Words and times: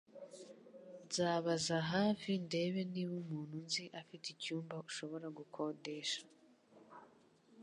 Nzabaza 1.05 1.77
hafi 1.93 2.31
ndebe 2.45 2.81
niba 2.93 3.13
umuntu 3.23 3.55
nzi 3.65 3.83
afite 4.01 4.25
icyumba 4.35 4.75
ushobora 4.89 5.27
gukodesha 5.37 6.21